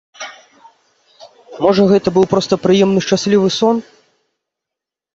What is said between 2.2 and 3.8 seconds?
проста прыемны, шчаслівы сон?